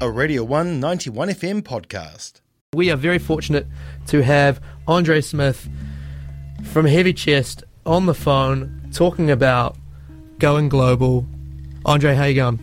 a 0.00 0.10
Radio 0.10 0.44
1 0.44 0.78
91 0.78 1.28
FM 1.30 1.62
podcast. 1.62 2.40
We 2.74 2.90
are 2.90 2.96
very 2.96 3.18
fortunate 3.18 3.66
to 4.08 4.22
have 4.22 4.60
Andre 4.86 5.22
Smith 5.22 5.68
from 6.64 6.84
Heavy 6.84 7.14
Chest 7.14 7.64
on 7.86 8.04
the 8.04 8.12
phone 8.12 8.90
talking 8.92 9.30
about 9.30 9.76
going 10.38 10.68
global. 10.68 11.26
Andre, 11.86 12.14
how 12.14 12.24
you 12.24 12.34
going? 12.34 12.60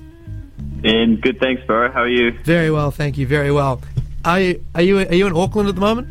And 0.84 1.22
good, 1.22 1.40
thanks, 1.40 1.64
bro. 1.66 1.92
How 1.92 2.02
are 2.02 2.10
you? 2.10 2.38
Very 2.44 2.70
well, 2.70 2.92
thank 2.92 3.18
you. 3.18 3.26
Very 3.26 3.52
well. 3.52 3.82
Are 4.26 4.40
you 4.40 4.64
are 4.76 4.82
you 4.82 5.00
are 5.00 5.14
you 5.14 5.26
in 5.26 5.36
Auckland 5.36 5.70
at 5.70 5.76
the 5.76 5.82
moment? 5.82 6.08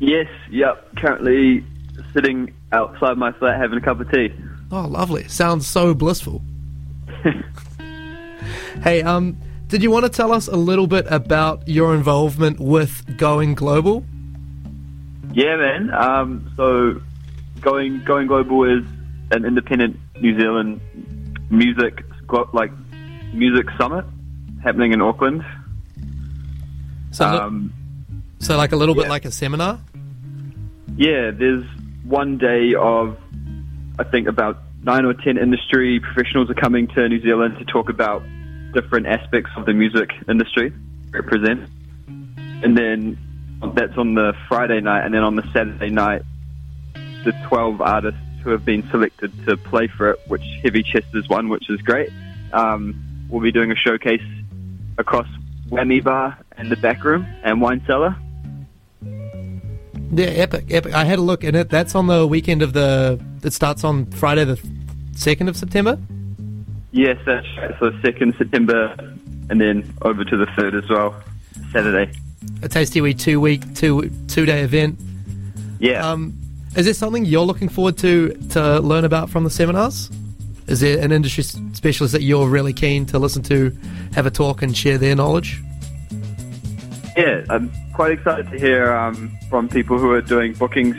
Yes, 0.00 0.26
yep. 0.50 0.88
Currently 0.96 1.64
sitting 2.12 2.52
outside 2.72 3.16
my 3.16 3.30
flat 3.32 3.60
having 3.60 3.78
a 3.78 3.80
cup 3.80 4.00
of 4.00 4.10
tea. 4.10 4.32
Oh, 4.72 4.82
lovely. 4.82 5.28
Sounds 5.28 5.66
so 5.66 5.94
blissful. 5.94 6.42
hey, 8.82 9.02
um, 9.02 9.36
did 9.70 9.84
you 9.84 9.90
want 9.90 10.04
to 10.04 10.10
tell 10.10 10.32
us 10.32 10.48
a 10.48 10.56
little 10.56 10.88
bit 10.88 11.06
about 11.08 11.66
your 11.68 11.94
involvement 11.94 12.58
with 12.58 13.16
Going 13.16 13.54
Global? 13.54 14.04
Yeah, 15.32 15.56
man. 15.56 15.94
Um, 15.94 16.52
so 16.56 17.00
going 17.60 18.02
going 18.04 18.26
global 18.26 18.64
is 18.64 18.84
an 19.30 19.44
independent 19.44 19.96
New 20.20 20.38
Zealand 20.38 20.80
music 21.50 22.04
like 22.52 22.72
music 23.32 23.66
summit 23.78 24.04
happening 24.62 24.92
in 24.92 25.00
Auckland. 25.00 25.44
So, 27.12 27.26
Um, 27.26 27.72
so 28.40 28.56
like 28.56 28.72
a 28.72 28.76
little 28.76 28.94
bit 28.94 29.08
like 29.08 29.24
a 29.24 29.30
seminar. 29.30 29.78
yeah, 30.96 31.30
there's 31.30 31.64
one 32.04 32.38
day 32.38 32.74
of 32.74 33.16
I 34.00 34.04
think 34.04 34.26
about 34.26 34.58
nine 34.82 35.04
or 35.04 35.14
ten 35.14 35.38
industry 35.38 36.00
professionals 36.00 36.50
are 36.50 36.54
coming 36.54 36.88
to 36.88 37.08
New 37.08 37.20
Zealand 37.22 37.56
to 37.58 37.64
talk 37.66 37.88
about 37.88 38.22
different 38.72 39.06
aspects 39.06 39.50
of 39.56 39.66
the 39.66 39.72
music 39.72 40.10
industry 40.28 40.72
represent. 41.10 41.68
And 42.62 42.76
then 42.76 43.18
that's 43.74 43.96
on 43.96 44.14
the 44.14 44.34
Friday 44.48 44.80
night, 44.80 45.04
and 45.04 45.14
then 45.14 45.22
on 45.22 45.36
the 45.36 45.42
Saturday 45.52 45.90
night, 45.90 46.22
the 47.24 47.32
12 47.48 47.80
artists 47.80 48.20
who 48.42 48.50
have 48.50 48.64
been 48.64 48.88
selected 48.90 49.32
to 49.46 49.56
play 49.56 49.86
for 49.86 50.10
it, 50.10 50.20
which 50.28 50.42
Heavy 50.62 50.82
Chest 50.82 51.06
is 51.14 51.28
one, 51.28 51.48
which 51.48 51.68
is 51.68 51.80
great. 51.82 52.10
Um, 52.52 53.26
we'll 53.28 53.42
be 53.42 53.52
doing 53.52 53.70
a 53.70 53.76
showcase 53.76 54.22
across 54.98 55.26
Whammy 55.68 56.02
Bar 56.02 56.38
and 56.56 56.70
the 56.70 56.76
back 56.76 57.04
room 57.04 57.26
and 57.42 57.60
wine 57.60 57.82
cellar. 57.86 58.16
Yeah, 60.12 60.26
epic, 60.26 60.66
epic. 60.70 60.92
I 60.94 61.04
had 61.04 61.18
a 61.18 61.22
look 61.22 61.44
in 61.44 61.54
it. 61.54 61.68
That's 61.68 61.94
on 61.94 62.08
the 62.08 62.26
weekend 62.26 62.62
of 62.62 62.72
the. 62.72 63.20
It 63.44 63.52
starts 63.52 63.84
on 63.84 64.06
Friday 64.06 64.44
the 64.44 64.60
second 65.12 65.48
of 65.48 65.56
September. 65.56 65.98
Yes, 66.92 67.18
that's 67.24 67.46
right. 67.56 67.74
So 67.78 67.90
2nd 67.90 68.36
September, 68.36 68.94
and 69.48 69.60
then 69.60 69.92
over 70.02 70.24
to 70.24 70.36
the 70.36 70.46
3rd 70.46 70.82
as 70.82 70.90
well, 70.90 71.14
Saturday. 71.72 72.12
A 72.62 72.68
tasty 72.68 73.00
wee 73.00 73.14
two 73.14 73.40
week, 73.40 73.74
two 73.74 74.10
two 74.26 74.46
day 74.46 74.62
event. 74.62 74.98
Yeah. 75.78 76.06
Um, 76.06 76.34
is 76.76 76.84
there 76.84 76.94
something 76.94 77.24
you're 77.24 77.44
looking 77.44 77.68
forward 77.68 77.98
to 77.98 78.32
to 78.50 78.80
learn 78.80 79.04
about 79.04 79.30
from 79.30 79.44
the 79.44 79.50
seminars? 79.50 80.10
Is 80.66 80.80
there 80.80 81.02
an 81.02 81.12
industry 81.12 81.42
specialist 81.42 82.12
that 82.12 82.22
you're 82.22 82.48
really 82.48 82.72
keen 82.72 83.04
to 83.06 83.18
listen 83.18 83.42
to, 83.44 83.76
have 84.14 84.26
a 84.26 84.30
talk 84.30 84.62
and 84.62 84.76
share 84.76 84.98
their 84.98 85.16
knowledge? 85.16 85.60
Yeah, 87.16 87.44
I'm 87.50 87.72
quite 87.92 88.12
excited 88.12 88.50
to 88.50 88.58
hear 88.58 88.92
um, 88.92 89.36
from 89.50 89.68
people 89.68 89.98
who 89.98 90.12
are 90.12 90.22
doing 90.22 90.52
bookings 90.54 90.96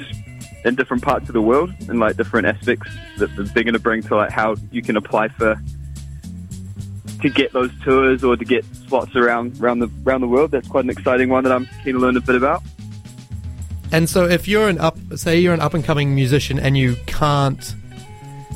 in 0.66 0.76
different 0.76 1.02
parts 1.04 1.28
of 1.30 1.34
the 1.34 1.42
world 1.42 1.74
and 1.88 2.00
like 2.00 2.18
different 2.18 2.48
aspects 2.48 2.90
that 3.18 3.36
that 3.36 3.54
they're 3.54 3.64
going 3.64 3.74
to 3.74 3.80
bring 3.80 4.04
to 4.04 4.16
like 4.16 4.30
how 4.30 4.56
you 4.72 4.82
can 4.82 4.98
apply 4.98 5.30
for 5.30 5.60
to 7.22 7.30
get 7.30 7.54
those 7.54 7.72
tours 7.84 8.24
or 8.24 8.36
to 8.36 8.46
get 8.46 8.66
spots 8.76 9.16
around 9.16 9.60
around 9.62 9.80
the 9.80 9.90
around 10.06 10.22
the 10.22 10.28
world. 10.28 10.52
That's 10.52 10.68
quite 10.68 10.84
an 10.84 10.90
exciting 10.90 11.30
one 11.30 11.44
that 11.44 11.54
I'm 11.54 11.68
keen 11.84 11.94
to 11.94 12.00
learn 12.00 12.18
a 12.18 12.22
bit 12.22 12.36
about. 12.36 12.64
And 13.92 14.10
so, 14.10 14.26
if 14.26 14.48
you're 14.48 14.70
an 14.70 14.78
up, 14.78 14.98
say 15.16 15.40
you're 15.40 15.54
an 15.54 15.60
up 15.60 15.74
and 15.74 15.84
coming 15.84 16.16
musician 16.16 16.60
and 16.60 16.78
you 16.78 16.96
can't 17.08 17.76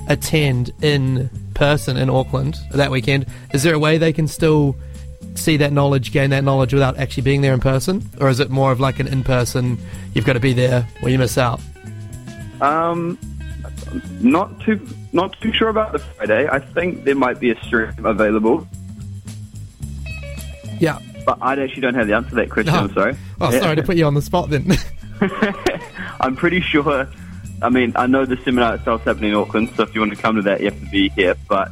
attend 0.08 0.72
in 0.82 1.30
person 1.54 1.98
in 1.98 2.10
Auckland 2.10 2.58
that 2.72 2.92
weekend, 2.92 3.26
is 3.54 3.64
there 3.64 3.74
a 3.74 3.80
way 3.80 3.98
they 3.98 4.14
can 4.14 4.28
still 4.28 4.76
see 5.36 5.58
that 5.58 5.74
knowledge, 5.74 6.12
gain 6.12 6.30
that 6.30 6.44
knowledge 6.44 6.74
without 6.74 6.98
actually 6.98 7.24
being 7.24 7.42
there 7.42 7.54
in 7.54 7.60
person, 7.60 8.08
or 8.20 8.30
is 8.30 8.40
it 8.40 8.50
more 8.50 8.72
of 8.72 8.80
like 8.80 9.00
an 9.00 9.08
in 9.08 9.24
person? 9.24 9.78
You've 10.14 10.26
got 10.26 10.34
to 10.34 10.40
be 10.40 10.54
there 10.54 10.88
or 11.02 11.10
you 11.10 11.18
miss 11.18 11.38
out. 11.38 11.60
Um, 12.62 13.20
not 14.22 14.60
too 14.62 14.80
not 15.14 15.40
too 15.42 15.54
sure 15.54 15.70
about 15.70 15.92
the 15.94 16.00
Friday. 16.00 16.48
I 16.50 16.60
think 16.60 17.04
there 17.04 17.16
might 17.16 17.40
be 17.40 17.52
a 17.52 17.64
stream 17.64 18.06
available, 18.06 18.68
Yeah. 20.80 21.00
but 21.26 21.38
I 21.42 21.54
actually 21.62 21.82
don't 21.82 21.94
have 21.96 22.08
the 22.08 22.14
answer 22.16 22.30
to 22.32 22.36
that 22.36 22.50
question. 22.50 22.74
I'm 22.74 22.94
sorry. 22.94 23.16
Oh, 23.40 23.52
Yeah. 23.52 23.60
sorry 23.62 23.76
to 23.78 23.84
put 23.84 23.96
you 23.98 24.06
on 24.06 24.14
the 24.14 24.22
spot 24.22 24.50
then. 24.50 24.78
I'm 26.20 26.36
pretty 26.36 26.60
sure. 26.62 27.08
I 27.62 27.70
mean, 27.70 27.94
I 27.96 28.06
know 28.08 28.26
the 28.26 28.38
seminar 28.44 28.76
itself 28.76 29.02
is 29.02 29.06
happening 29.06 29.30
in 29.32 29.36
Auckland, 29.38 29.70
so 29.76 29.84
if 29.84 29.96
you 29.96 30.02
want 30.02 30.14
to 30.14 30.22
come 30.22 30.36
to 30.36 30.42
that, 30.44 30.60
you 30.60 30.66
have 30.72 30.80
to 30.80 30.86
be 30.90 31.10
here. 31.10 31.36
But 31.48 31.70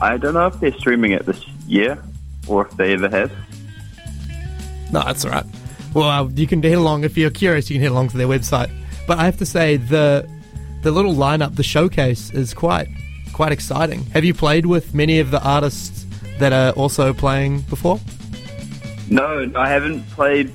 I 0.00 0.16
don't 0.16 0.34
know 0.34 0.46
if 0.46 0.60
they're 0.60 0.72
streaming 0.78 1.10
it 1.12 1.26
this 1.26 1.44
year 1.66 1.98
or 2.46 2.66
if 2.66 2.76
they 2.76 2.92
ever 2.94 3.08
have. 3.08 3.32
No, 4.92 5.02
that's 5.02 5.24
all 5.24 5.32
right. 5.32 5.44
Well, 5.92 6.08
uh, 6.08 6.28
you 6.28 6.46
can 6.46 6.62
head 6.62 6.74
along 6.74 7.02
if 7.04 7.16
you're 7.18 7.30
curious. 7.30 7.68
You 7.68 7.74
can 7.76 7.82
head 7.82 7.90
along 7.90 8.08
to 8.10 8.16
their 8.16 8.28
website. 8.28 8.70
But 9.08 9.18
I 9.18 9.24
have 9.24 9.38
to 9.38 9.46
say 9.46 9.76
the 9.76 10.28
the 10.82 10.90
little 10.90 11.14
lineup, 11.14 11.56
the 11.56 11.62
showcase, 11.62 12.30
is 12.30 12.54
quite 12.54 12.88
quite 13.32 13.52
exciting. 13.52 14.04
Have 14.06 14.24
you 14.24 14.34
played 14.34 14.66
with 14.66 14.94
many 14.94 15.20
of 15.20 15.30
the 15.30 15.42
artists 15.42 16.06
that 16.38 16.52
are 16.52 16.72
also 16.72 17.12
playing 17.12 17.60
before? 17.62 18.00
No, 19.10 19.50
I 19.54 19.68
haven't 19.68 20.08
played. 20.10 20.52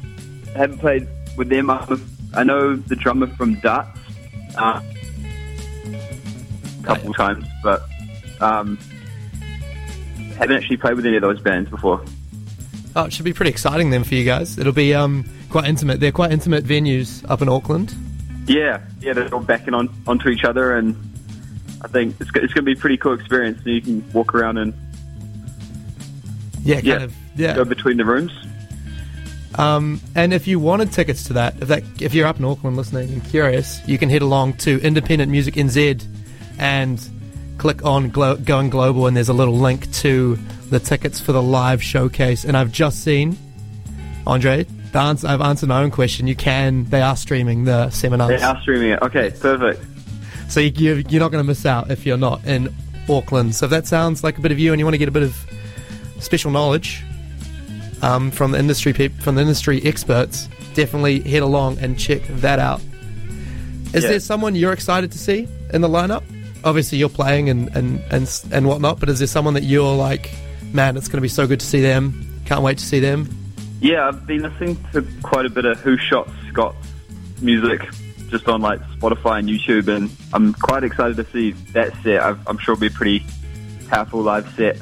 Haven't 0.55 0.79
played 0.79 1.07
with 1.37 1.49
them. 1.49 1.69
I'm- 1.69 2.09
know 2.43 2.75
the 2.75 2.95
drummer 2.95 3.27
from 3.27 3.55
Darts 3.55 3.99
uh, 4.57 4.81
a 6.81 6.83
couple 6.83 7.13
times, 7.13 7.45
but 7.63 7.83
um, 8.41 8.77
haven't 10.37 10.57
actually 10.57 10.77
played 10.77 10.95
with 10.95 11.05
any 11.05 11.15
of 11.15 11.21
those 11.21 11.41
bands 11.41 11.69
before. 11.69 12.03
Oh, 12.95 13.05
it 13.05 13.13
should 13.13 13.25
be 13.25 13.33
pretty 13.33 13.51
exciting 13.51 13.89
then 13.89 14.03
for 14.03 14.15
you 14.15 14.23
guys. 14.23 14.57
It'll 14.57 14.73
be 14.73 14.93
um, 14.93 15.25
quite 15.49 15.65
intimate. 15.65 15.99
They're 15.99 16.11
quite 16.11 16.31
intimate 16.31 16.63
venues 16.63 17.27
up 17.29 17.41
in 17.41 17.49
Auckland. 17.49 17.95
Yeah, 18.47 18.81
yeah, 19.01 19.13
they're 19.13 19.33
all 19.33 19.39
backing 19.41 19.73
on 19.73 19.89
onto 20.07 20.29
each 20.29 20.43
other, 20.43 20.75
and 20.75 20.95
I 21.81 21.87
think 21.87 22.15
it's, 22.19 22.29
it's 22.35 22.53
going 22.53 22.55
to 22.55 22.61
be 22.63 22.73
a 22.73 22.75
pretty 22.75 22.97
cool 22.97 23.13
experience. 23.13 23.65
You 23.65 23.81
can 23.81 24.11
walk 24.13 24.33
around 24.35 24.57
and 24.57 24.73
Yeah, 26.63 26.75
kind 26.75 26.85
Yeah. 26.87 26.95
of. 27.03 27.13
Yeah. 27.35 27.55
go 27.55 27.65
between 27.65 27.97
the 27.97 28.05
rooms. 28.05 28.31
Um, 29.55 30.01
and 30.15 30.33
if 30.33 30.47
you 30.47 30.59
wanted 30.59 30.91
tickets 30.91 31.23
to 31.25 31.33
that, 31.33 31.55
if 31.61 31.67
that 31.67 31.83
if 31.99 32.13
you're 32.13 32.27
up 32.27 32.39
in 32.39 32.45
Auckland 32.45 32.75
listening 32.77 33.09
and 33.13 33.23
curious, 33.25 33.79
you 33.87 33.97
can 33.97 34.09
head 34.09 34.21
along 34.21 34.53
to 34.57 34.79
Independent 34.81 35.31
Music 35.31 35.53
NZ 35.55 36.03
and 36.59 37.07
click 37.59 37.83
on 37.85 38.09
Glo- 38.09 38.35
Going 38.37 38.69
Global, 38.69 39.07
and 39.07 39.15
there's 39.15 39.29
a 39.29 39.33
little 39.33 39.57
link 39.57 39.91
to 39.93 40.37
the 40.69 40.79
tickets 40.79 41.19
for 41.19 41.31
the 41.33 41.41
live 41.41 41.81
showcase. 41.83 42.43
And 42.45 42.57
I've 42.57 42.71
just 42.71 43.03
seen 43.03 43.37
Andre. 44.27 44.65
The 44.93 44.99
answer, 44.99 45.27
I've 45.27 45.41
answered 45.41 45.69
my 45.69 45.81
own 45.83 45.91
question. 45.91 46.27
You 46.27 46.35
can. 46.35 46.85
They 46.85 47.01
are 47.01 47.15
streaming 47.17 47.65
the 47.65 47.89
seminars, 47.89 48.39
They 48.39 48.45
are 48.45 48.61
streaming 48.61 48.91
it. 48.91 49.01
Okay, 49.01 49.31
perfect. 49.31 49.83
so 50.49 50.59
you, 50.59 50.71
you, 50.75 51.03
you're 51.09 51.19
not 51.19 51.31
going 51.31 51.43
to 51.43 51.47
miss 51.47 51.65
out 51.65 51.89
if 51.91 52.05
you're 52.05 52.15
not 52.17 52.45
in 52.45 52.73
Auckland. 53.09 53.55
So 53.55 53.65
if 53.65 53.71
that 53.71 53.87
sounds 53.87 54.23
like 54.23 54.37
a 54.37 54.41
bit 54.41 54.51
of 54.51 54.59
you, 54.59 54.71
and 54.71 54.79
you 54.79 54.85
want 54.85 54.93
to 54.93 54.99
get 54.99 55.07
a 55.09 55.11
bit 55.11 55.23
of 55.23 55.35
special 56.19 56.51
knowledge 56.51 57.03
um, 58.03 58.29
from 58.31 58.51
the 58.51 58.59
industry 58.59 58.93
peop- 58.93 59.19
from 59.19 59.35
the 59.35 59.41
industry 59.41 59.81
experts, 59.83 60.47
definitely 60.75 61.21
head 61.21 61.41
along 61.41 61.79
and 61.79 61.97
check 61.99 62.21
that 62.27 62.59
out. 62.59 62.79
Is 63.93 64.03
Yeah. 64.03 64.11
there 64.11 64.19
someone 64.19 64.55
you're 64.55 64.73
excited 64.73 65.11
to 65.11 65.17
see 65.17 65.47
in 65.73 65.81
the 65.81 65.89
lineup? 65.89 66.23
Obviously, 66.63 66.97
you're 66.99 67.09
playing 67.09 67.49
and 67.49 67.67
and 67.75 67.99
and 68.11 68.43
and 68.51 68.67
whatnot, 68.67 68.99
but 68.99 69.09
is 69.09 69.17
there 69.19 69.27
someone 69.27 69.53
that 69.55 69.63
you're 69.63 69.95
like, 69.95 70.31
man, 70.71 70.95
it's 70.97 71.07
going 71.07 71.17
to 71.17 71.21
be 71.21 71.27
so 71.27 71.45
good 71.47 71.59
to 71.59 71.65
see 71.65 71.81
them. 71.81 72.41
Can't 72.45 72.61
wait 72.61 72.77
to 72.77 72.85
see 72.85 72.99
them. 72.99 73.27
Yeah, 73.83 74.07
I've 74.07 74.25
been 74.25 74.43
listening 74.43 74.77
to 74.93 75.05
quite 75.23 75.45
a 75.45 75.49
bit 75.49 75.65
of 75.65 75.77
Who 75.81 75.97
Shot 75.97 76.29
Scott's 76.49 76.87
music 77.41 77.81
just 78.29 78.47
on 78.47 78.61
like 78.61 78.79
Spotify 78.97 79.39
and 79.39 79.49
YouTube, 79.49 79.89
and 79.93 80.09
I'm 80.31 80.53
quite 80.53 80.83
excited 80.85 81.17
to 81.17 81.25
see 81.31 81.51
that 81.73 81.93
set. 82.01 82.21
I've, 82.21 82.39
I'm 82.47 82.57
sure 82.57 82.73
it'll 82.73 82.81
be 82.81 82.87
a 82.87 82.91
pretty 82.91 83.25
powerful 83.89 84.21
live 84.21 84.47
set. 84.55 84.77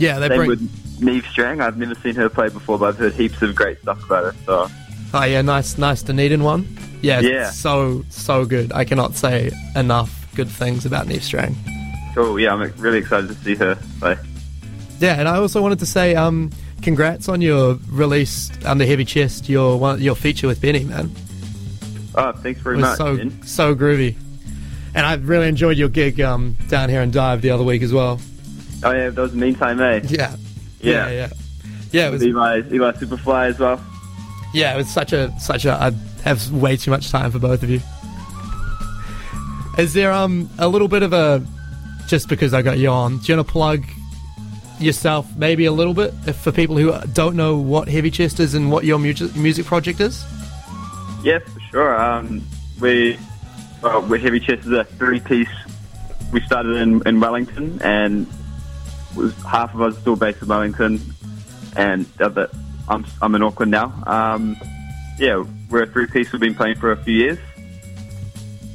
Yeah, 0.00 0.18
they 0.20 0.28
Same 0.28 0.36
bring. 0.38 0.48
with 0.50 1.00
Neve 1.02 1.26
Strang. 1.26 1.60
I've 1.60 1.76
never 1.76 1.94
seen 1.96 2.14
her 2.14 2.28
play 2.28 2.48
before, 2.50 2.78
but 2.78 2.86
I've 2.90 2.98
heard 2.98 3.14
heaps 3.14 3.42
of 3.42 3.54
great 3.56 3.80
stuff 3.82 4.02
about 4.04 4.24
her. 4.24 4.34
So 4.46 4.68
Oh 5.12 5.24
yeah, 5.24 5.42
nice, 5.42 5.76
nice 5.76 6.02
Dunedin 6.02 6.42
one. 6.44 6.66
Yeah, 7.02 7.20
Yeah. 7.20 7.50
so 7.50 8.04
so 8.10 8.44
good. 8.44 8.72
I 8.72 8.84
cannot 8.84 9.14
say 9.16 9.50
enough 9.74 10.26
good 10.36 10.48
things 10.48 10.86
about 10.86 11.08
Neve 11.08 11.24
Strang. 11.24 11.56
cool. 12.14 12.38
Yeah, 12.38 12.54
I'm 12.54 12.72
really 12.78 12.98
excited 12.98 13.26
to 13.28 13.34
see 13.34 13.56
her 13.56 13.74
play. 13.98 14.16
Yeah, 15.00 15.18
and 15.18 15.28
I 15.28 15.36
also 15.38 15.60
wanted 15.60 15.80
to 15.80 15.86
say, 15.86 16.14
um, 16.14 16.50
congrats 16.82 17.28
on 17.28 17.40
your 17.40 17.78
release 17.88 18.50
under 18.64 18.84
Heavy 18.86 19.04
Chest, 19.04 19.48
your 19.48 19.78
one, 19.78 20.00
your 20.00 20.14
feature 20.16 20.46
with 20.46 20.60
Benny, 20.60 20.84
man. 20.84 21.10
Oh, 22.14 22.32
thanks 22.32 22.60
very 22.60 22.78
much. 22.78 22.96
so 22.96 23.16
Ben. 23.16 23.42
so 23.42 23.74
groovy, 23.74 24.16
and 24.94 25.04
I 25.04 25.14
really 25.14 25.48
enjoyed 25.48 25.76
your 25.76 25.88
gig 25.88 26.20
um, 26.20 26.56
down 26.68 26.88
here 26.88 27.02
in 27.02 27.10
Dive 27.10 27.42
the 27.42 27.50
other 27.50 27.64
week 27.64 27.82
as 27.82 27.92
well. 27.92 28.20
Oh 28.82 28.92
yeah, 28.92 29.10
that 29.10 29.20
was 29.20 29.34
meantime, 29.34 29.80
eh? 29.80 30.00
Yeah, 30.04 30.36
yeah, 30.80 31.10
yeah. 31.10 31.28
Yeah, 31.92 32.08
it 32.08 32.10
was. 32.12 32.22
Eli, 32.24 32.62
Eli 32.70 32.92
Superfly 32.92 33.48
as 33.48 33.58
well. 33.58 33.82
Yeah, 34.52 34.74
it 34.74 34.76
was 34.76 34.88
such 34.88 35.12
a 35.12 35.32
such 35.38 35.64
a. 35.64 35.72
I 35.72 35.90
have 36.24 36.50
way 36.52 36.76
too 36.76 36.90
much 36.90 37.10
time 37.10 37.30
for 37.30 37.38
both 37.38 37.62
of 37.62 37.70
you. 37.70 37.80
Is 39.78 39.92
there 39.92 40.12
um 40.12 40.48
a 40.58 40.68
little 40.68 40.88
bit 40.88 41.02
of 41.02 41.12
a 41.12 41.44
just 42.06 42.28
because 42.28 42.54
I 42.54 42.62
got 42.62 42.78
you 42.78 42.88
on? 42.88 43.18
Do 43.18 43.32
you 43.32 43.36
want 43.36 43.46
to 43.46 43.52
plug 43.52 43.84
yourself 44.78 45.34
maybe 45.36 45.64
a 45.64 45.72
little 45.72 45.94
bit 45.94 46.12
if, 46.26 46.36
for 46.36 46.52
people 46.52 46.76
who 46.76 46.94
don't 47.12 47.36
know 47.36 47.56
what 47.56 47.88
Heavy 47.88 48.10
Chest 48.10 48.40
is 48.40 48.54
and 48.54 48.70
what 48.70 48.84
your 48.84 48.98
music 48.98 49.34
music 49.36 49.66
project 49.66 50.00
is? 50.00 50.24
Yeah, 51.22 51.38
for 51.38 51.60
sure. 51.70 52.00
Um, 52.00 52.42
we 52.80 53.18
well, 53.82 54.02
we 54.02 54.20
Heavy 54.20 54.40
Chest 54.40 54.66
is 54.66 54.72
a 54.72 54.84
three 54.84 55.20
piece. 55.20 55.48
We 56.32 56.40
started 56.40 56.76
in, 56.76 57.06
in 57.06 57.20
Wellington, 57.20 57.80
and 57.82 58.26
was 59.14 59.34
half 59.44 59.74
of 59.74 59.80
us 59.80 59.96
are 59.96 60.00
still 60.00 60.16
based 60.16 60.42
in 60.42 60.48
Wellington, 60.48 61.00
and 61.76 62.04
the 62.16 62.26
other 62.26 62.50
I'm 62.88 63.04
I'm 63.22 63.34
in 63.34 63.42
Auckland 63.42 63.70
now. 63.70 63.92
Um, 64.06 64.56
yeah, 65.18 65.44
we're 65.70 65.84
a 65.84 65.86
three 65.86 66.06
piece. 66.06 66.32
We've 66.32 66.40
been 66.40 66.54
playing 66.54 66.76
for 66.76 66.92
a 66.92 66.96
few 66.96 67.14
years. 67.14 67.38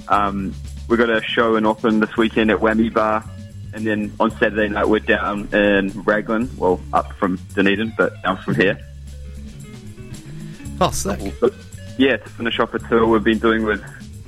Um, 0.08 0.54
we 0.88 0.98
got 0.98 1.10
a 1.10 1.22
show 1.22 1.56
in 1.56 1.66
Auckland 1.66 2.04
this 2.04 2.18
weekend 2.18 2.52
at 2.52 2.60
Whammy 2.60 2.94
Bar, 2.94 3.24
and 3.74 3.86
then 3.86 4.12
on 4.20 4.32
Saturday 4.32 4.68
night 4.70 4.88
we're 4.88 5.00
down 5.00 5.48
in 5.54 5.92
Raglan. 6.04 6.50
Well, 6.58 6.80
up 6.94 7.14
from 7.14 7.38
Dunedin, 7.56 7.94
but 7.98 8.22
down 8.24 8.38
from 8.38 8.56
here. 8.56 8.78
Oh, 10.80 10.92
sick. 10.92 11.20
But, 11.40 11.54
yeah, 11.98 12.18
to 12.18 12.30
finish 12.30 12.60
off 12.60 12.74
a 12.74 12.80
tour 12.80 13.06
we've 13.06 13.24
been 13.24 13.40
doing 13.40 13.64
with 13.64 13.84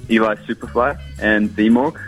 Eli 0.10 0.36
Superfly 0.36 1.00
and 1.20 1.50
Vmorg. 1.50 2.00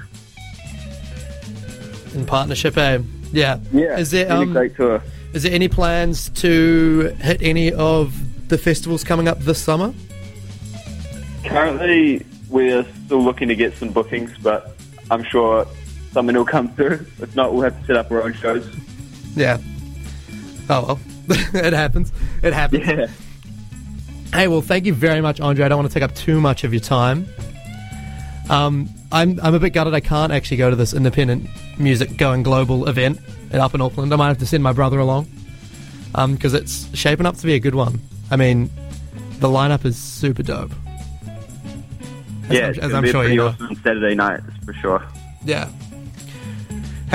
In 2.14 2.26
partnership, 2.26 2.78
eh? 2.78 3.00
Yeah. 3.32 3.60
Yeah, 3.74 3.98
Is 3.98 4.12
there 4.12 4.32
um, 4.32 4.54
great 4.54 4.76
tour. 4.76 5.02
is 5.34 5.44
there 5.44 5.52
any 5.54 5.68
plans 5.68 6.30
to 6.42 7.16
hit 7.20 7.42
any 7.42 7.74
of 7.74 8.14
the 8.50 8.58
festivals 8.58 9.04
coming 9.04 9.28
up 9.28 9.40
this 9.40 9.62
summer? 9.62 9.94
Currently, 11.46 12.26
we're 12.50 12.86
still 13.06 13.22
looking 13.24 13.48
to 13.50 13.56
get 13.56 13.76
some 13.76 13.90
bookings, 13.90 14.32
but 14.42 14.76
I'm 15.12 15.24
sure 15.24 15.68
something 16.16 16.36
will 16.36 16.46
come 16.46 16.70
through. 16.70 17.06
If 17.20 17.36
not, 17.36 17.54
we'll 17.54 17.64
have 17.64 17.78
to 17.82 17.86
set 17.86 17.98
up 17.98 18.10
our 18.10 18.24
own 18.24 18.34
shows. 18.34 18.66
Yeah. 19.36 19.58
Oh 20.70 20.86
well, 20.88 21.00
it 21.54 21.74
happens. 21.74 22.12
It 22.42 22.54
happens. 22.54 22.88
Yeah. 22.88 23.08
Hey, 24.34 24.48
well, 24.48 24.62
thank 24.62 24.86
you 24.86 24.94
very 24.94 25.22
much, 25.22 25.40
Andre. 25.40 25.66
I 25.66 25.68
don't 25.70 25.78
want 25.78 25.90
to 25.90 25.94
take 25.94 26.04
up 26.04 26.16
too 26.16 26.42
much 26.42 26.64
of 26.64 26.74
your 26.74 26.80
time. 26.82 27.28
Um, 28.50 28.90
I'm 29.12 29.40
I'm 29.44 29.54
a 29.54 29.60
bit 29.60 29.72
gutted 29.74 29.94
I 29.94 30.00
can't 30.00 30.32
actually 30.32 30.58
go 30.58 30.70
to 30.70 30.76
this 30.76 30.94
independent 30.94 31.50
music 31.78 32.18
going 32.18 32.44
global 32.44 32.88
event 32.88 33.20
up 33.54 33.74
in 33.76 33.82
Auckland. 33.82 34.12
I 34.14 34.16
might 34.16 34.28
have 34.30 34.38
to 34.40 34.46
send 34.46 34.64
my 34.64 34.74
brother 34.74 35.00
along 35.00 35.28
because 36.14 36.54
it's 36.54 36.88
shaping 36.98 37.26
up 37.26 37.36
to 37.38 37.46
be 37.46 37.54
a 37.56 37.60
good 37.60 37.76
one. 37.76 38.00
I 38.32 38.38
mean, 38.38 38.70
the 39.40 39.48
lineup 39.50 39.84
is 39.86 39.98
super 39.98 40.44
dope. 40.44 40.72
As 42.48 42.52
yeah, 42.52 42.66
I'm- 42.68 42.80
as 42.82 42.94
I'm 42.94 43.04
sure 43.06 43.22
pretty 43.24 43.36
you 43.36 43.40
know. 43.42 43.48
awesome 43.48 43.76
Saturday 43.84 44.16
night 44.16 44.40
for 44.66 44.74
sure. 44.74 45.04
Yeah. 45.44 45.70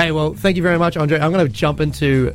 Hey, 0.01 0.11
well, 0.11 0.33
thank 0.33 0.57
you 0.57 0.63
very 0.63 0.79
much, 0.79 0.97
Andre. 0.97 1.19
I'm 1.19 1.31
going 1.31 1.45
to 1.45 1.53
jump 1.53 1.79
into 1.79 2.31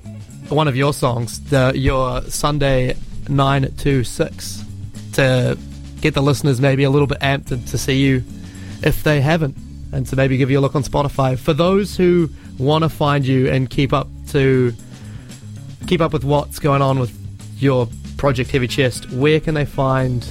one 0.51 0.69
of 0.69 0.77
your 0.77 0.93
songs, 0.95 1.41
the, 1.51 1.73
your 1.75 2.23
Sunday 2.23 2.95
926, 3.29 4.63
to 5.15 5.59
get 6.01 6.15
the 6.15 6.23
listeners 6.23 6.61
maybe 6.61 6.85
a 6.85 6.91
little 6.91 7.09
bit 7.09 7.19
amped 7.19 7.49
to, 7.49 7.57
to 7.67 7.77
see 7.77 8.01
you 8.01 8.23
if 8.85 9.03
they 9.03 9.21
haven't, 9.21 9.57
and 9.91 10.07
to 10.07 10.15
maybe 10.15 10.37
give 10.37 10.49
you 10.49 10.61
a 10.61 10.63
look 10.63 10.77
on 10.77 10.85
Spotify. 10.85 11.37
For 11.37 11.53
those 11.53 11.97
who 11.97 12.31
want 12.57 12.85
to 12.85 12.89
find 12.89 13.27
you 13.27 13.51
and 13.51 13.69
keep 13.69 13.93
up 13.93 14.07
to 14.29 14.73
keep 15.89 16.01
up 16.01 16.13
with 16.13 16.23
what's 16.23 16.61
going 16.61 16.83
on 16.83 17.01
with 17.01 17.13
your 17.61 17.89
project 18.17 18.53
Heavy 18.53 18.69
Chest, 18.69 19.11
where 19.11 19.41
can 19.41 19.55
they 19.55 19.65
find 19.65 20.25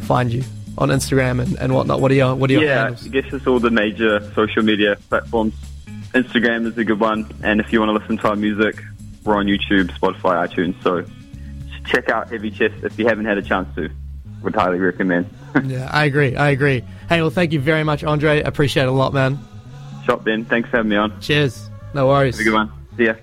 find 0.00 0.32
you 0.32 0.42
on 0.76 0.88
Instagram 0.88 1.40
and, 1.40 1.56
and 1.60 1.72
whatnot? 1.72 2.00
What 2.00 2.10
are 2.10 2.14
your 2.14 2.34
what 2.34 2.50
are 2.50 2.54
your 2.54 2.64
yeah, 2.64 2.82
handles? 2.82 3.06
I 3.06 3.10
guess 3.10 3.32
it's 3.32 3.46
all 3.46 3.60
the 3.60 3.70
major 3.70 4.32
social 4.34 4.64
media 4.64 4.96
platforms. 5.08 5.54
Instagram 6.12 6.66
is 6.66 6.76
a 6.76 6.84
good 6.84 7.00
one, 7.00 7.30
and 7.42 7.60
if 7.60 7.72
you 7.72 7.80
want 7.80 7.90
to 7.90 7.92
listen 7.92 8.18
to 8.18 8.28
our 8.28 8.36
music, 8.36 8.82
we're 9.24 9.36
on 9.36 9.46
YouTube, 9.46 9.90
Spotify, 9.98 10.48
iTunes. 10.48 10.80
So 10.82 11.04
check 11.86 12.08
out 12.08 12.30
Heavy 12.30 12.50
Chest 12.50 12.82
if 12.82 12.98
you 12.98 13.06
haven't 13.06 13.26
had 13.26 13.38
a 13.38 13.42
chance 13.42 13.72
to. 13.76 13.90
Would 14.42 14.54
highly 14.54 14.78
recommend. 14.78 15.28
Yeah, 15.64 15.88
I 15.92 16.04
agree. 16.04 16.36
I 16.36 16.50
agree. 16.50 16.84
Hey, 17.08 17.20
well, 17.20 17.30
thank 17.30 17.52
you 17.52 17.58
very 17.58 17.82
much, 17.82 18.04
Andre. 18.04 18.40
Appreciate 18.40 18.84
it 18.84 18.88
a 18.88 18.92
lot, 18.92 19.12
man. 19.12 19.36
Shop 20.04 20.22
Ben, 20.22 20.44
thanks 20.44 20.70
for 20.70 20.76
having 20.76 20.90
me 20.90 20.96
on. 20.96 21.20
Cheers. 21.20 21.68
No 21.92 22.06
worries. 22.06 22.36
Have 22.36 22.42
a 22.46 22.50
good 22.50 22.54
one. 22.54 22.72
See 22.96 23.06
ya. 23.06 23.14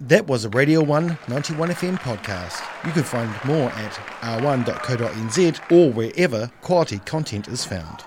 That 0.00 0.26
was 0.26 0.46
a 0.46 0.48
Radio 0.48 0.82
1 0.82 1.18
91 1.28 1.68
FM 1.68 1.98
podcast. 1.98 2.62
You 2.86 2.92
can 2.92 3.02
find 3.02 3.30
more 3.44 3.68
at 3.70 3.92
r1.co.nz 4.22 5.70
or 5.72 5.92
wherever 5.92 6.50
quality 6.62 6.98
content 7.00 7.48
is 7.48 7.66
found. 7.66 8.02